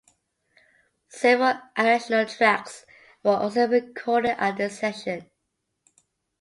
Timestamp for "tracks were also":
2.25-3.67